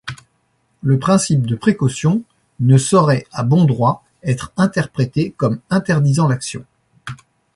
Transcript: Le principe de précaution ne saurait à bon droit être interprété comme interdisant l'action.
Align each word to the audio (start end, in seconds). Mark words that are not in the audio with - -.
Le 0.81 0.97
principe 0.97 1.45
de 1.45 1.53
précaution 1.53 2.23
ne 2.59 2.79
saurait 2.79 3.27
à 3.31 3.43
bon 3.43 3.65
droit 3.65 4.03
être 4.23 4.51
interprété 4.57 5.29
comme 5.37 5.59
interdisant 5.69 6.27
l'action. 6.27 6.65